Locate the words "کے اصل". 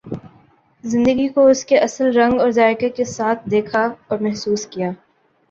1.65-2.17